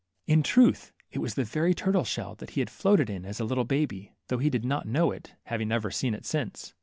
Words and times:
In 0.25 0.41
truths 0.41 0.93
it 1.11 1.19
was 1.19 1.35
the 1.35 1.43
very 1.43 1.75
turtle 1.75 2.03
shell 2.05 2.33
that 2.37 2.49
he 2.49 2.59
had 2.61 2.71
floated 2.71 3.07
in 3.07 3.23
as 3.23 3.39
a 3.39 3.43
little 3.45 3.65
baby, 3.65 4.15
though 4.29 4.39
he 4.39 4.49
did 4.49 4.65
not 4.65 4.87
know 4.87 5.11
it, 5.11 5.35
having 5.43 5.67
never 5.67 5.91
seen 5.91 6.15
it 6.15 6.25
since. 6.25 6.73